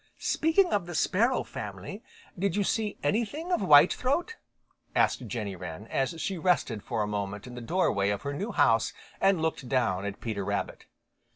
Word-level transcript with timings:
"Speaking 0.17 0.73
of 0.73 0.87
the 0.87 0.95
sparrow 0.95 1.43
family, 1.43 2.01
did 2.35 2.55
you 2.55 2.63
see 2.63 2.97
anything 3.03 3.51
of 3.51 3.61
Whitethroat?" 3.61 4.35
asked 4.95 5.27
Jenny 5.27 5.55
Wren, 5.55 5.85
as 5.91 6.19
she 6.19 6.39
rested 6.39 6.81
for 6.81 7.03
a 7.03 7.07
moment 7.07 7.45
in 7.45 7.53
the 7.53 7.61
doorway 7.61 8.09
of 8.09 8.23
her 8.23 8.33
new 8.33 8.51
house 8.51 8.93
and 9.19 9.39
looked 9.43 9.69
down 9.69 10.03
at 10.05 10.19
Peter 10.19 10.43
Rabbit. 10.43 10.87